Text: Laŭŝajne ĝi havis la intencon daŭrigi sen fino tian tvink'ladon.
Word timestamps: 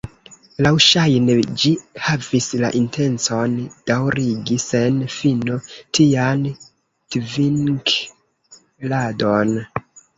Laŭŝajne 0.67 1.35
ĝi 1.63 1.73
havis 2.05 2.47
la 2.63 2.71
intencon 2.79 3.53
daŭrigi 3.93 4.59
sen 4.65 4.99
fino 5.19 5.61
tian 6.01 6.45
tvink'ladon. 6.65 9.59